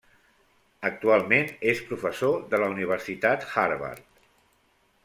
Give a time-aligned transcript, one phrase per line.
[0.89, 4.11] Actualment és professor de la Universitat Harvard.